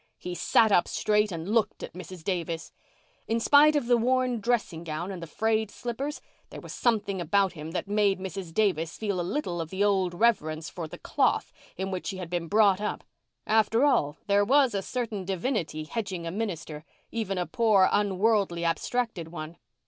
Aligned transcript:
He 0.17 0.33
sat 0.33 0.71
up 0.71 0.87
straight 0.87 1.31
and 1.31 1.53
looked 1.53 1.83
at 1.83 1.93
Mrs. 1.93 2.23
Davis. 2.23 2.71
In 3.27 3.39
spite 3.39 3.75
of 3.75 3.85
the 3.85 3.97
worn 3.97 4.39
dressing 4.39 4.83
gown 4.83 5.11
and 5.11 5.21
the 5.21 5.27
frayed 5.27 5.69
slippers 5.69 6.21
there 6.49 6.59
was 6.59 6.73
something 6.73 7.21
about 7.21 7.53
him 7.53 7.69
that 7.69 7.87
made 7.87 8.19
Mrs. 8.19 8.51
Davis 8.51 8.97
feel 8.97 9.21
a 9.21 9.21
little 9.21 9.61
of 9.61 9.69
the 9.69 9.83
old 9.83 10.15
reverence 10.15 10.71
for 10.71 10.87
"the 10.87 10.97
cloth" 10.97 11.53
in 11.77 11.91
which 11.91 12.07
she 12.07 12.17
had 12.17 12.31
been 12.31 12.47
brought 12.47 12.81
up. 12.81 13.03
After 13.45 13.85
all, 13.85 14.17
there 14.25 14.43
was 14.43 14.73
a 14.73 14.81
certain 14.81 15.23
divinity 15.23 15.83
hedging 15.83 16.25
a 16.25 16.31
minister, 16.31 16.83
even 17.11 17.37
a 17.37 17.45
poor, 17.45 17.87
unworldly, 17.91 18.65
abstracted 18.65 19.27
one. 19.27 19.55